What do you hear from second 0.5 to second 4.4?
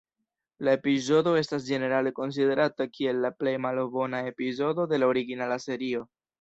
La epizodo estas ĝenerale konsiderata kiel la plej malbona